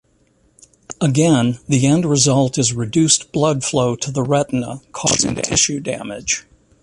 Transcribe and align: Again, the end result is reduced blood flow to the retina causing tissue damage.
Again, 0.99 1.59
the 1.67 1.85
end 1.85 2.07
result 2.07 2.57
is 2.57 2.73
reduced 2.73 3.31
blood 3.31 3.63
flow 3.63 3.95
to 3.97 4.09
the 4.11 4.23
retina 4.23 4.81
causing 4.93 5.35
tissue 5.35 5.79
damage. 5.79 6.43